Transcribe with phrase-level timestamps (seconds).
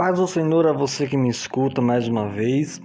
[0.00, 2.80] Paz do Senhor a você que me escuta mais uma vez.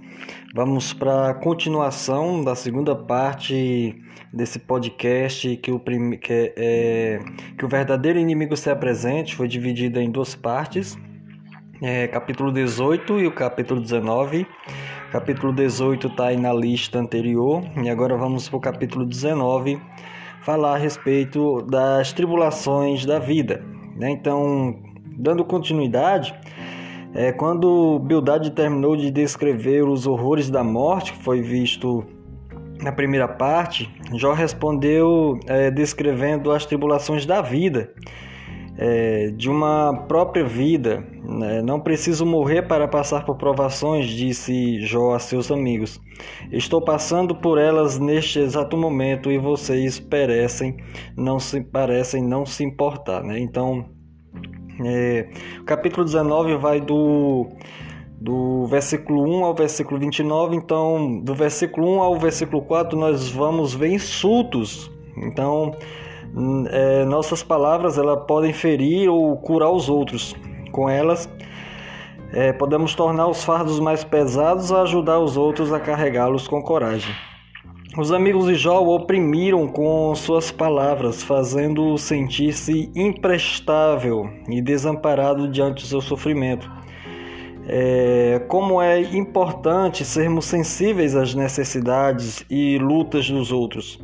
[0.54, 3.96] Vamos para a continuação da segunda parte
[4.30, 6.18] desse podcast que o, prim...
[6.18, 7.18] que, é...
[7.56, 9.34] que o verdadeiro inimigo se apresente.
[9.34, 10.94] Foi dividido em duas partes,
[11.80, 14.46] é, capítulo 18 e o capítulo 19.
[15.10, 19.80] Capítulo 18 está aí na lista anterior e agora vamos para o capítulo 19
[20.42, 23.64] falar a respeito das tribulações da vida.
[23.96, 24.10] Né?
[24.10, 24.78] Então,
[25.16, 26.34] dando continuidade,
[27.16, 32.04] é, quando Bildad terminou de descrever os horrores da morte, que foi visto
[32.82, 37.90] na primeira parte, Jó respondeu é, descrevendo as tribulações da vida,
[38.76, 41.02] é, de uma própria vida.
[41.24, 41.62] Né?
[41.62, 45.98] Não preciso morrer para passar por provações, disse Jó a seus amigos.
[46.52, 50.76] Estou passando por elas neste exato momento e vocês parecem
[51.16, 53.38] não se parecem não se importar, né?
[53.38, 53.95] Então
[54.84, 55.28] é,
[55.60, 57.46] o capítulo 19 vai do,
[58.20, 63.74] do versículo 1 ao versículo 29, então do versículo 1 ao versículo 4 nós vamos
[63.74, 64.90] ver insultos.
[65.16, 65.74] Então,
[66.70, 70.34] é, nossas palavras elas podem ferir ou curar os outros.
[70.72, 71.28] Com elas,
[72.32, 77.14] é, podemos tornar os fardos mais pesados ou ajudar os outros a carregá-los com coragem.
[77.98, 85.82] Os amigos de Jó o oprimiram com suas palavras, fazendo-o sentir-se imprestável e desamparado diante
[85.82, 86.70] do seu sofrimento.
[87.66, 93.98] É, como é importante sermos sensíveis às necessidades e lutas dos outros.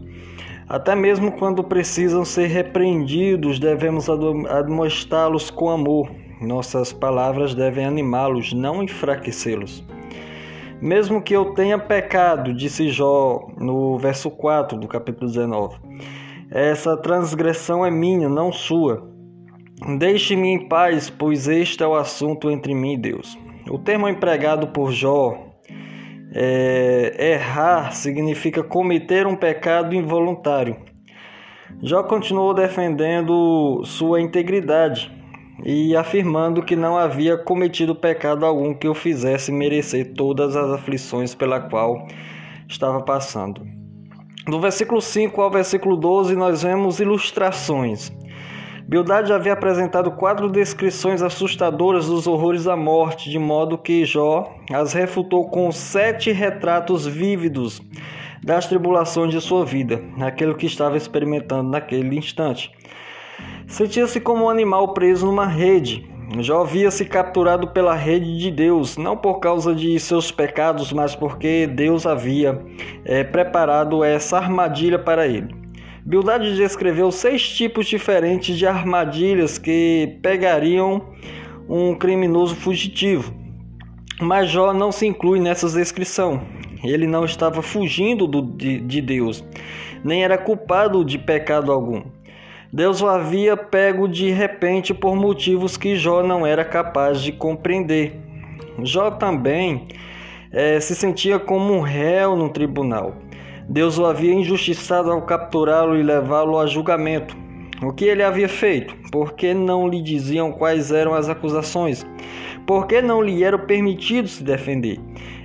[0.66, 6.10] Até mesmo quando precisam ser repreendidos, devemos admoestá-los com amor.
[6.40, 9.84] Nossas palavras devem animá-los, não enfraquecê-los.
[10.82, 15.76] Mesmo que eu tenha pecado, disse Jó no verso 4 do capítulo 19,
[16.50, 19.08] essa transgressão é minha, não sua.
[19.96, 23.38] Deixe-me em paz, pois este é o assunto entre mim e Deus.
[23.70, 25.38] O termo empregado por Jó,
[26.34, 30.78] é, errar, significa cometer um pecado involuntário.
[31.80, 35.21] Jó continuou defendendo sua integridade
[35.64, 41.34] e afirmando que não havia cometido pecado algum que o fizesse merecer todas as aflições
[41.34, 42.06] pela qual
[42.68, 43.62] estava passando.
[44.46, 48.12] Do versículo 5 ao versículo 12, nós vemos ilustrações.
[48.88, 54.92] Bildad havia apresentado quatro descrições assustadoras dos horrores da morte, de modo que Jó as
[54.92, 57.80] refutou com sete retratos vívidos
[58.42, 62.72] das tribulações de sua vida, aquilo que estava experimentando naquele instante.
[63.66, 66.06] Sentia-se como um animal preso numa rede.
[66.40, 71.66] Já havia-se capturado pela rede de Deus, não por causa de seus pecados, mas porque
[71.66, 72.58] Deus havia
[73.04, 75.54] é, preparado essa armadilha para ele.
[76.04, 81.02] Bildad descreveu seis tipos diferentes de armadilhas que pegariam
[81.68, 83.32] um criminoso fugitivo.
[84.20, 86.42] Mas Jó não se inclui nessa descrição.
[86.82, 89.44] Ele não estava fugindo do, de, de Deus,
[90.02, 92.02] nem era culpado de pecado algum.
[92.74, 98.18] Deus o havia pego de repente por motivos que Jó não era capaz de compreender.
[98.82, 99.88] Jó também
[100.50, 103.14] é, se sentia como um réu no tribunal.
[103.68, 107.36] Deus o havia injustiçado ao capturá-lo e levá-lo a julgamento.
[107.82, 108.96] O que ele havia feito?
[109.10, 112.06] Por que não lhe diziam quais eram as acusações?
[112.66, 114.98] Por que não lhe era permitido se defender?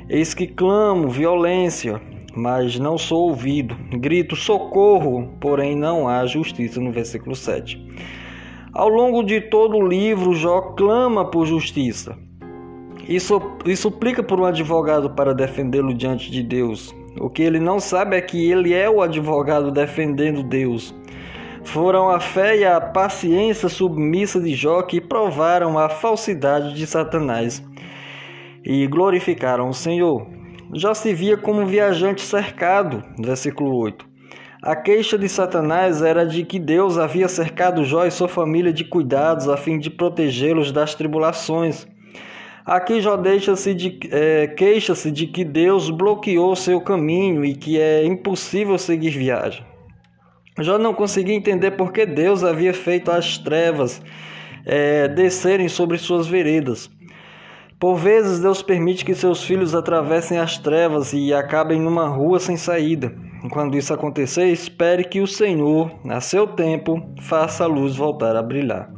[0.07, 2.01] Eis que clamo violência,
[2.37, 3.75] mas não sou ouvido.
[3.89, 7.83] Grito socorro, porém não há justiça no versículo 7.
[8.71, 12.15] Ao longo de todo o livro, Jó clama por justiça
[13.07, 16.95] e, suplica por um advogado para defendê-lo diante de Deus.
[17.19, 20.93] O que ele não sabe é que ele é o advogado defendendo Deus.
[21.63, 27.63] Foram a fé e a paciência submissa de Jó que provaram a falsidade de Satanás
[28.63, 30.36] e glorificaram o Senhor
[30.73, 34.05] já se via como um viajante cercado, versículo 8.
[34.61, 38.83] A queixa de Satanás era de que Deus havia cercado Jó e sua família de
[38.83, 41.87] cuidados a fim de protegê-los das tribulações.
[42.65, 48.03] Aqui Jó deixa-se de, é, queixa-se de que Deus bloqueou seu caminho e que é
[48.05, 49.63] impossível seguir viagem.
[50.59, 54.01] Jó não conseguia entender por que Deus havia feito as trevas
[54.65, 56.89] é, descerem sobre suas veredas.
[57.79, 62.57] Por vezes, Deus permite que seus filhos atravessem as trevas e acabem numa rua sem
[62.57, 63.13] saída.
[63.51, 68.41] Quando isso acontecer, espere que o Senhor, a seu tempo, faça a luz voltar a
[68.41, 68.91] brilhar.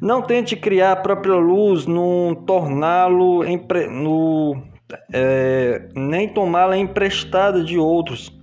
[0.00, 3.44] Não tente criar a própria luz, num torná-lo
[3.88, 4.60] no,
[5.12, 8.36] é, nem tomá-la emprestada de outros.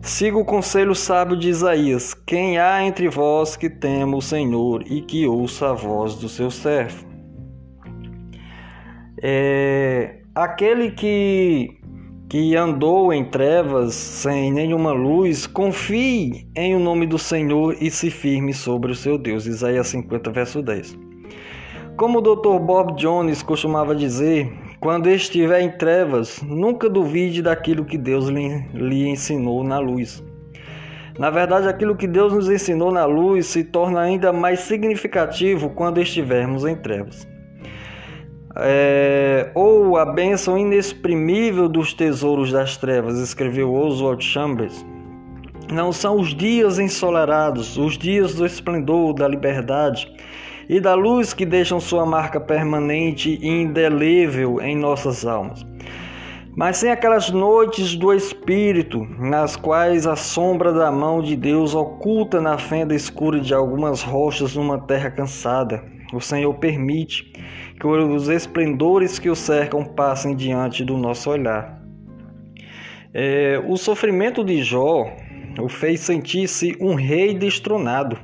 [0.00, 5.02] Siga o conselho sábio de Isaías: Quem há entre vós que tema o Senhor e
[5.02, 7.07] que ouça a voz do seu servo?
[9.22, 11.78] É, aquele que
[12.28, 18.10] que andou em trevas sem nenhuma luz, confie em o nome do Senhor e se
[18.10, 19.46] firme sobre o seu Deus.
[19.46, 20.98] Isaías 50, verso 10.
[21.96, 22.58] Como o Dr.
[22.60, 29.08] Bob Jones costumava dizer, quando estiver em trevas, nunca duvide daquilo que Deus lhe, lhe
[29.08, 30.22] ensinou na luz.
[31.18, 35.98] Na verdade, aquilo que Deus nos ensinou na luz se torna ainda mais significativo quando
[35.98, 37.26] estivermos em trevas
[38.60, 44.84] é, ou a bênção inexprimível dos tesouros das trevas, escreveu Oswald Chambers.
[45.70, 50.12] Não são os dias ensolarados, os dias do esplendor, da liberdade
[50.68, 55.64] e da luz que deixam sua marca permanente e indelével em nossas almas.
[56.56, 62.40] Mas sem aquelas noites do Espírito, nas quais a sombra da mão de Deus oculta
[62.40, 67.32] na fenda escura de algumas rochas numa terra cansada, o Senhor permite
[67.78, 71.80] que os esplendores que o cercam passem diante do nosso olhar.
[73.12, 75.06] É, o sofrimento de Jó
[75.60, 78.18] o fez sentir-se um rei destronado.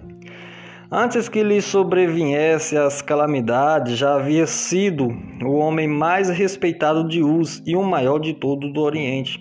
[0.91, 5.09] Antes que lhe sobreviesse as calamidades, já havia sido
[5.43, 9.41] o homem mais respeitado de Uz e o maior de todo do Oriente.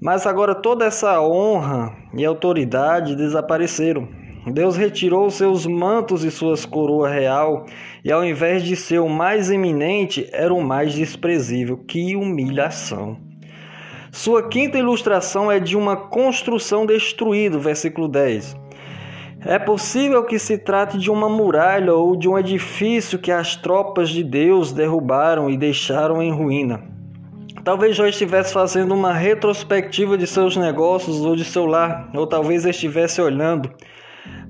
[0.00, 4.08] Mas agora toda essa honra e autoridade desapareceram.
[4.50, 7.66] Deus retirou seus mantos e suas coroa real,
[8.04, 11.76] e ao invés de ser o mais eminente, era o mais desprezível.
[11.78, 13.16] Que humilhação!
[14.10, 18.56] Sua quinta ilustração é de uma construção destruída, versículo 10.
[19.44, 24.08] É possível que se trate de uma muralha ou de um edifício que as tropas
[24.08, 26.82] de Deus derrubaram e deixaram em ruína.
[27.62, 32.64] Talvez já estivesse fazendo uma retrospectiva de seus negócios ou de seu lar, ou talvez
[32.64, 33.70] estivesse olhando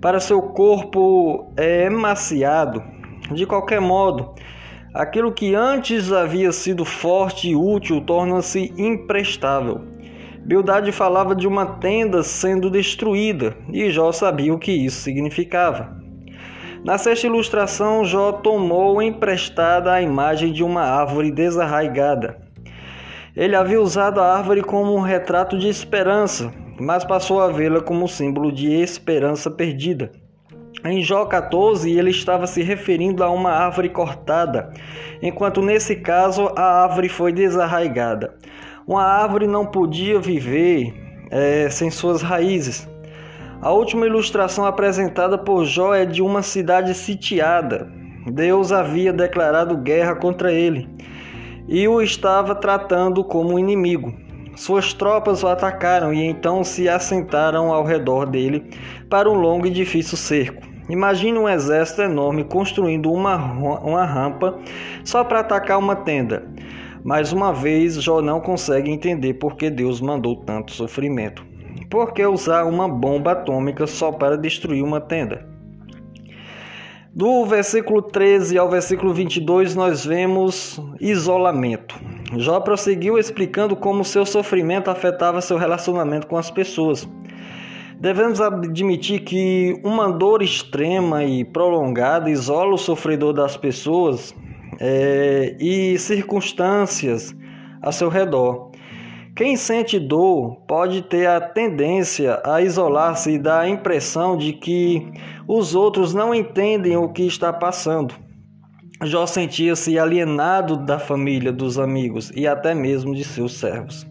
[0.00, 2.82] para seu corpo é, emaciado.
[3.32, 4.34] De qualquer modo,
[4.94, 9.80] aquilo que antes havia sido forte e útil torna-se imprestável.
[10.44, 15.98] Bildade falava de uma tenda sendo destruída e Jó sabia o que isso significava.
[16.84, 22.38] Na sexta ilustração, Jó tomou emprestada a imagem de uma árvore desarraigada.
[23.36, 28.08] Ele havia usado a árvore como um retrato de esperança, mas passou a vê-la como
[28.08, 30.10] símbolo de esperança perdida.
[30.84, 34.72] Em Jó 14, ele estava se referindo a uma árvore cortada,
[35.20, 38.34] enquanto nesse caso a árvore foi desarraigada.
[38.86, 40.94] Uma árvore não podia viver
[41.30, 42.88] é, sem suas raízes.
[43.60, 47.90] A última ilustração apresentada por Jó é de uma cidade sitiada.
[48.30, 50.88] Deus havia declarado guerra contra ele
[51.68, 54.27] e o estava tratando como inimigo.
[54.58, 58.68] Suas tropas o atacaram e então se assentaram ao redor dele
[59.08, 60.66] para um longo e difícil cerco.
[60.88, 64.58] Imagine um exército enorme construindo uma, uma rampa
[65.04, 66.44] só para atacar uma tenda.
[67.04, 71.46] Mais uma vez, Jó não consegue entender por que Deus mandou tanto sofrimento.
[71.88, 75.48] Por que usar uma bomba atômica só para destruir uma tenda?
[77.14, 81.94] Do versículo 13 ao versículo 22, nós vemos isolamento.
[82.36, 87.08] Jó prosseguiu explicando como seu sofrimento afetava seu relacionamento com as pessoas.
[87.98, 94.34] Devemos admitir que uma dor extrema e prolongada isola o sofredor das pessoas
[94.78, 97.34] é, e circunstâncias
[97.82, 98.70] a seu redor.
[99.34, 105.10] Quem sente dor pode ter a tendência a isolar-se e dar a impressão de que
[105.46, 108.14] os outros não entendem o que está passando.
[109.04, 114.04] Jó sentia-se alienado da família, dos amigos e até mesmo de seus servos.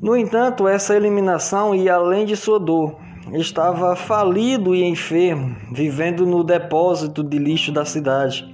[0.00, 2.96] No entanto, essa eliminação ia além de sua dor.
[3.34, 8.48] Estava falido e enfermo, vivendo no depósito de lixo da cidade.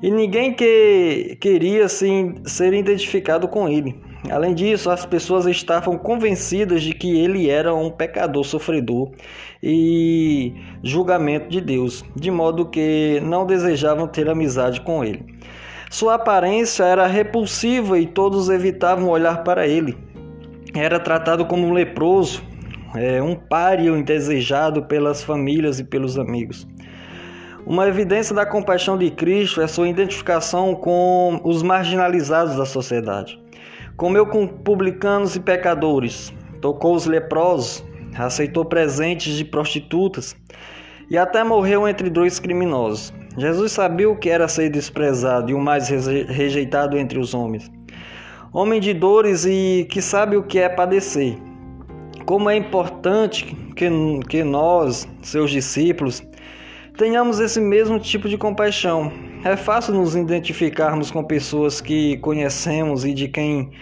[0.00, 4.00] E ninguém que queria se, ser identificado com ele.
[4.30, 9.10] Além disso, as pessoas estavam convencidas de que ele era um pecador sofredor
[9.60, 15.24] e julgamento de Deus, de modo que não desejavam ter amizade com ele.
[15.90, 19.96] Sua aparência era repulsiva e todos evitavam olhar para ele.
[20.74, 22.42] Era tratado como um leproso,
[22.94, 26.66] é, um páreo indesejado pelas famílias e pelos amigos.
[27.66, 33.41] Uma evidência da compaixão de Cristo é sua identificação com os marginalizados da sociedade.
[33.96, 37.84] Comeu com publicanos e pecadores, tocou os leprosos,
[38.16, 40.34] aceitou presentes de prostitutas
[41.10, 43.12] e até morreu entre dois criminosos.
[43.36, 47.70] Jesus sabia o que era ser desprezado e o mais rejeitado entre os homens.
[48.52, 51.38] Homem de dores e que sabe o que é padecer.
[52.26, 53.44] Como é importante
[53.74, 53.88] que,
[54.28, 56.22] que nós, seus discípulos,
[56.96, 59.10] tenhamos esse mesmo tipo de compaixão.
[59.44, 63.72] É fácil nos identificarmos com pessoas que conhecemos e de quem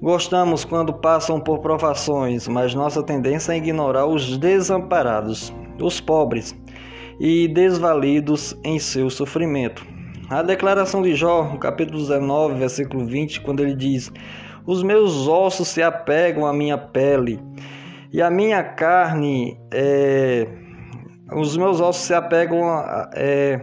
[0.00, 6.54] gostamos quando passam por provações, mas nossa tendência é ignorar os desamparados, os pobres
[7.18, 9.84] e desvalidos em seu sofrimento.
[10.30, 14.12] A declaração de Jó, no capítulo 19, versículo 20, quando ele diz:
[14.64, 17.42] Os meus ossos se apegam à minha pele,
[18.12, 20.46] e a minha carne é
[21.32, 23.60] os meus ossos se apegam a, é,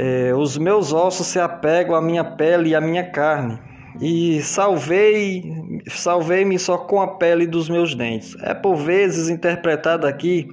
[0.00, 3.58] é, os meus ossos se apegam à minha pele e à minha carne.
[4.00, 5.42] E salvei,
[5.88, 8.36] salvei-me só com a pele dos meus dentes.
[8.42, 10.48] É por vezes interpretado aqui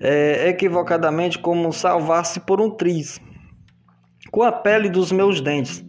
[0.00, 3.20] é, equivocadamente como salvar-se por um triz,
[4.30, 5.84] com a pele dos meus dentes.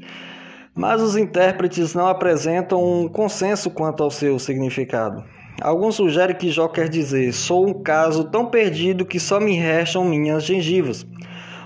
[0.75, 5.23] Mas os intérpretes não apresentam um consenso quanto ao seu significado.
[5.61, 10.03] Alguns sugerem que Jó quer dizer: sou um caso tão perdido que só me restam
[10.03, 11.05] minhas gengivas.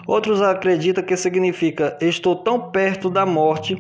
[0.08, 3.76] Outros acreditam que significa estou tão perto da morte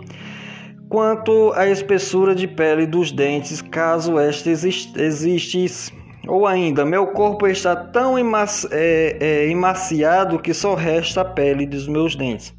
[0.90, 5.94] quanto a espessura de pele dos dentes, caso esta existisse.
[6.28, 11.68] Ou ainda, meu corpo está tão emaci é, é, emaciado que só resta a pele
[11.68, 12.54] dos meus dentes.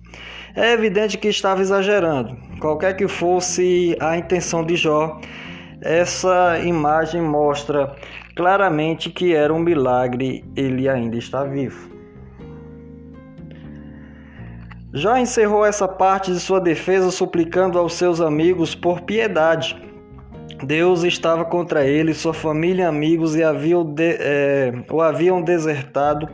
[0.55, 2.37] É evidente que estava exagerando.
[2.61, 5.21] Qualquer que fosse a intenção de Jó,
[5.83, 7.95] essa imagem mostra
[8.35, 11.96] claramente que era um milagre, ele ainda está vivo.
[14.97, 19.77] Já encerrou essa parte de sua defesa suplicando aos seus amigos por piedade.
[20.65, 26.27] Deus estava contra ele, sua família e amigos e haviam de, é, o haviam desertado,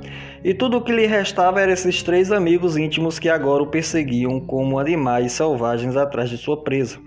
[0.44, 4.38] e tudo o que lhe restava eram esses três amigos íntimos que agora o perseguiam
[4.38, 7.00] como animais selvagens atrás de sua presa.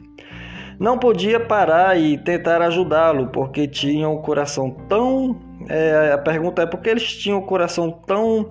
[0.77, 5.39] Não podia parar e tentar ajudá-lo, porque tinham o coração tão.
[5.69, 8.49] É, a pergunta é por que eles tinham o coração tão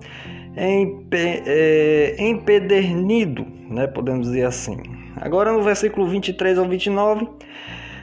[0.55, 4.77] é, empedernido, né, podemos dizer assim.
[5.17, 7.27] Agora no versículo 23 ao 29,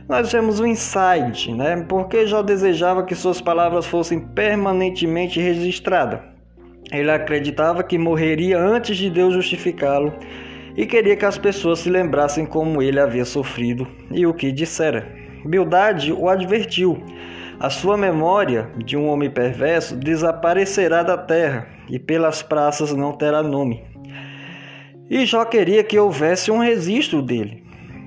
[0.08, 1.84] nós vemos um insight, né?
[1.88, 6.20] Porque Jó desejava que suas palavras fossem permanentemente registradas.
[6.90, 10.12] Ele acreditava que morreria antes de Deus justificá-lo
[10.76, 15.06] e queria que as pessoas se lembrassem como ele havia sofrido e o que dissera.
[15.44, 17.02] Bildade o advertiu.
[17.60, 23.42] A sua memória de um homem perverso desaparecerá da terra e pelas praças não terá
[23.42, 23.84] nome.
[25.10, 27.62] E Jó queria que houvesse um registro dele.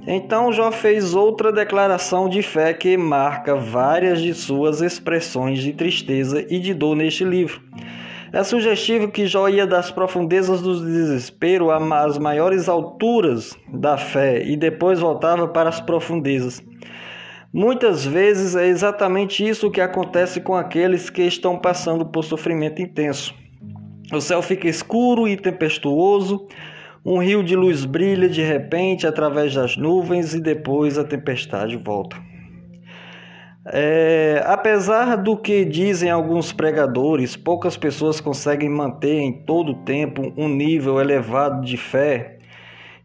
[0.07, 6.43] Então Jó fez outra declaração de fé que marca várias de suas expressões de tristeza
[6.49, 7.61] e de dor neste livro.
[8.33, 14.57] É sugestivo que Jó ia das profundezas do desespero às maiores alturas da fé e
[14.57, 16.59] depois voltava para as profundezas.
[17.53, 23.44] Muitas vezes é exatamente isso que acontece com aqueles que estão passando por sofrimento intenso.
[24.13, 26.47] O céu fica escuro e tempestuoso,
[27.03, 32.15] um rio de luz brilha de repente através das nuvens e depois a tempestade volta.
[33.67, 40.31] É, apesar do que dizem alguns pregadores, poucas pessoas conseguem manter em todo o tempo
[40.37, 42.37] um nível elevado de fé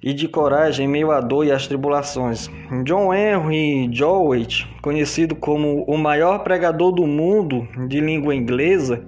[0.03, 2.51] e de coragem em meio à dor e às tribulações.
[2.85, 9.03] John Henry Jowett, conhecido como o maior pregador do mundo de língua inglesa,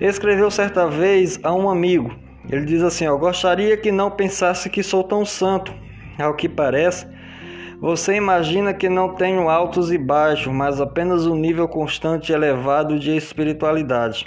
[0.00, 2.14] escreveu certa vez a um amigo.
[2.50, 5.72] Ele diz assim: "Eu gostaria que não pensasse que sou tão santo.
[6.18, 7.06] Ao que parece,
[7.80, 12.98] você imagina que não tenho altos e baixos, mas apenas um nível constante e elevado
[12.98, 14.26] de espiritualidade,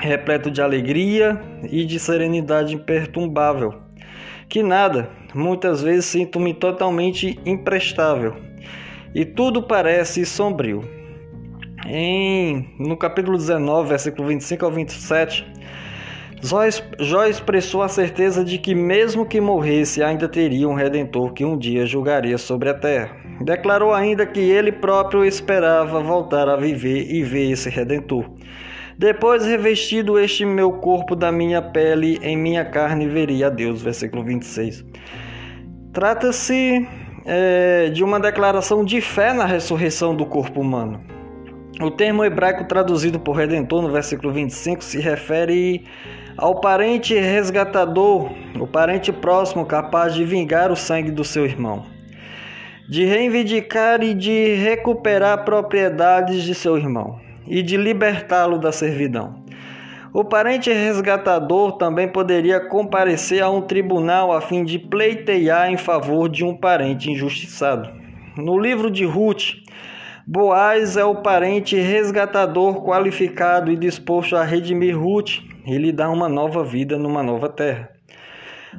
[0.00, 3.74] repleto de alegria e de serenidade imperturbável.
[4.50, 8.36] Que nada, muitas vezes sinto-me totalmente imprestável
[9.14, 10.82] e tudo parece sombrio.
[11.86, 15.46] Em, no capítulo 19, versículo 25 ao 27,
[17.00, 21.56] Jó expressou a certeza de que, mesmo que morresse, ainda teria um redentor que um
[21.56, 23.16] dia julgaria sobre a terra.
[23.40, 28.30] Declarou ainda que ele próprio esperava voltar a viver e ver esse redentor.
[28.98, 33.82] Depois, revestido este meu corpo da minha pele, em minha carne veria a Deus.
[33.82, 34.84] Versículo 26.
[35.92, 36.86] Trata-se
[37.24, 41.13] é, de uma declaração de fé na ressurreição do corpo humano.
[41.80, 45.84] O termo hebraico traduzido por redentor no versículo 25 se refere
[46.36, 51.84] ao parente resgatador, o parente próximo capaz de vingar o sangue do seu irmão,
[52.88, 59.42] de reivindicar e de recuperar propriedades de seu irmão e de libertá-lo da servidão.
[60.12, 66.28] O parente resgatador também poderia comparecer a um tribunal a fim de pleitear em favor
[66.28, 67.90] de um parente injustiçado.
[68.36, 69.64] No livro de Ruth,
[70.26, 76.30] Boaz é o parente resgatador qualificado e disposto a redimir Ruth e lhe dar uma
[76.30, 77.90] nova vida numa nova terra.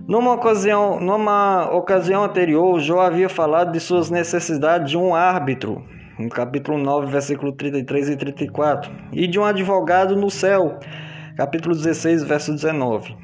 [0.08, 5.86] Numa ocasião, numa ocasião anterior, Jó havia falado de suas necessidades de um árbitro,
[6.18, 10.80] no capítulo 9, versículo 33 e 34, e de um advogado no céu,
[11.38, 13.16] capítulo 16, verso 19.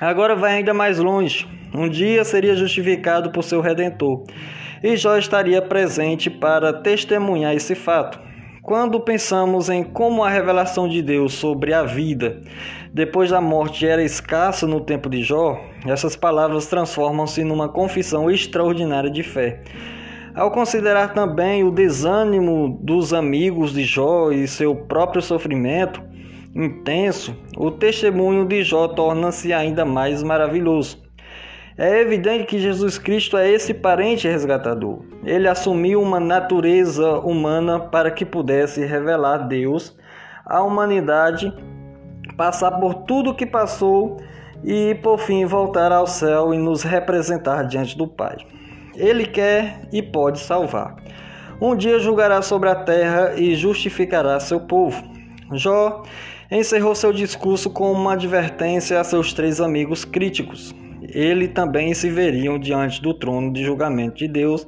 [0.00, 1.46] Agora vai ainda mais longe.
[1.72, 4.24] Um dia seria justificado por seu redentor,
[4.84, 8.20] e Jó estaria presente para testemunhar esse fato.
[8.62, 12.42] Quando pensamos em como a revelação de Deus sobre a vida
[12.92, 19.10] depois da morte era escassa no tempo de Jó, essas palavras transformam-se numa confissão extraordinária
[19.10, 19.62] de fé.
[20.34, 26.02] Ao considerar também o desânimo dos amigos de Jó e seu próprio sofrimento
[26.54, 31.03] intenso, o testemunho de Jó torna-se ainda mais maravilhoso.
[31.76, 35.00] É evidente que Jesus Cristo é esse parente resgatador.
[35.24, 39.96] Ele assumiu uma natureza humana para que pudesse revelar Deus
[40.46, 41.52] à humanidade,
[42.36, 44.18] passar por tudo o que passou
[44.62, 48.36] e, por fim, voltar ao céu e nos representar diante do Pai.
[48.94, 50.94] Ele quer e pode salvar.
[51.60, 55.02] Um dia julgará sobre a terra e justificará seu povo.
[55.50, 56.04] Jó
[56.48, 60.72] encerrou seu discurso com uma advertência a seus três amigos críticos
[61.14, 64.66] ele também se veriam diante do trono de julgamento de Deus,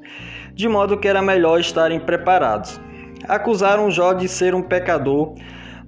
[0.54, 2.80] de modo que era melhor estarem preparados.
[3.28, 5.34] Acusaram Jó de ser um pecador,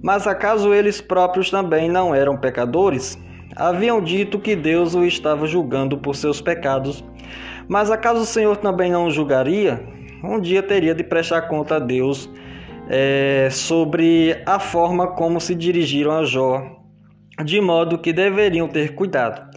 [0.03, 3.17] mas acaso eles próprios também não eram pecadores?
[3.55, 7.03] Haviam dito que Deus o estava julgando por seus pecados,
[7.67, 9.81] mas acaso o Senhor também não o julgaria?
[10.23, 12.29] Um dia teria de prestar conta a Deus
[12.89, 16.61] é, sobre a forma como se dirigiram a Jó,
[17.45, 19.49] de modo que deveriam ter cuidado.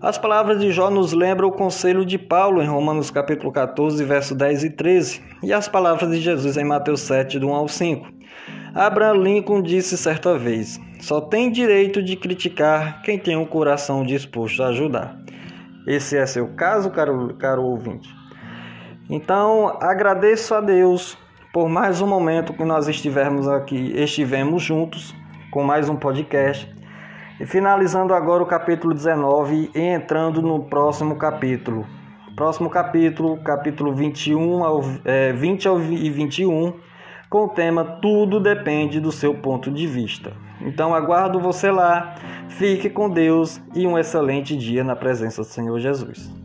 [0.00, 4.32] As palavras de Jó nos lembram o conselho de Paulo em Romanos capítulo 14, verso
[4.32, 8.06] 10 e 13, e as palavras de Jesus em Mateus 7, do 1 ao 5.
[8.72, 14.62] Abraham Lincoln disse certa vez: Só tem direito de criticar quem tem um coração disposto
[14.62, 15.18] a ajudar.
[15.84, 18.08] Esse é seu caso, caro, caro ouvinte.
[19.10, 21.18] Então, agradeço a Deus
[21.52, 25.12] por mais um momento que nós estivermos aqui, estivemos juntos
[25.50, 26.77] com mais um podcast.
[27.40, 31.86] E finalizando agora o capítulo 19 e entrando no próximo capítulo.
[32.34, 36.74] Próximo capítulo, capítulo 21 ao, é, 20 ao, e 21,
[37.30, 40.32] com o tema Tudo depende do seu ponto de vista.
[40.60, 42.16] Então aguardo você lá,
[42.48, 46.37] fique com Deus e um excelente dia na presença do Senhor Jesus.